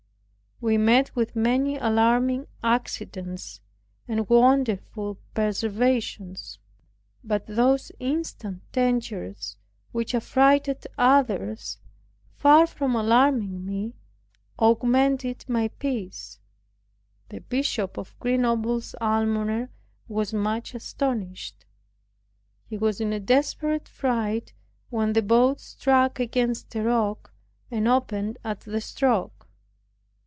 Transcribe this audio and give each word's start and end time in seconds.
We 0.63 0.77
met 0.77 1.15
with 1.15 1.35
many 1.35 1.77
alarming 1.77 2.45
accidents 2.63 3.61
and 4.07 4.29
wonderful 4.29 5.17
preservations; 5.33 6.59
but 7.23 7.47
those 7.47 7.91
instant 7.99 8.61
dangers, 8.71 9.57
which 9.91 10.13
affrighted 10.13 10.85
others, 10.99 11.79
far 12.35 12.67
from 12.67 12.95
alarming 12.95 13.65
me, 13.65 13.95
augmented 14.59 15.45
my 15.49 15.69
peace. 15.69 16.37
The 17.29 17.39
Bishop 17.39 17.97
of 17.97 18.15
Grenoble's 18.19 18.93
Almoner 19.01 19.71
was 20.07 20.31
much 20.31 20.75
astonished. 20.75 21.65
He 22.67 22.77
was 22.77 23.01
in 23.01 23.11
a 23.11 23.19
desperate 23.19 23.87
fright, 23.87 24.53
when 24.91 25.13
the 25.13 25.23
boat 25.23 25.59
struck 25.59 26.19
against 26.19 26.75
a 26.75 26.83
rock, 26.83 27.33
and 27.71 27.87
opened 27.87 28.37
at 28.43 28.59
the 28.61 28.79
stroke. 28.79 29.33